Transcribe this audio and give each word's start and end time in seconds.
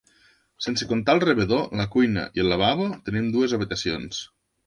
Sense 0.67 0.85
comptar 0.91 1.13
el 1.17 1.21
rebedor, 1.23 1.67
la 1.81 1.85
cuina 1.97 2.25
i 2.39 2.43
el 2.45 2.49
lavabo, 2.53 2.87
tenim 3.09 3.27
dues 3.37 3.57
habitacions. 3.59 4.23